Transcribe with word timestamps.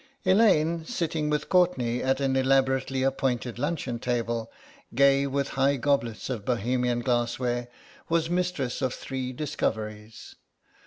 Elaine 0.25 0.83
sitting 0.83 1.29
with 1.29 1.47
Courtenay 1.47 1.99
at 2.01 2.19
an 2.19 2.35
elaborately 2.35 3.03
appointed 3.03 3.59
luncheon 3.59 3.99
table, 3.99 4.51
gay 4.95 5.27
with 5.27 5.49
high 5.49 5.75
goblets 5.75 6.27
of 6.27 6.43
Bohemian 6.43 7.01
glassware, 7.01 7.67
was 8.09 8.27
mistress 8.27 8.81
of 8.81 8.95
three 8.95 9.31
discoveries. 9.31 10.33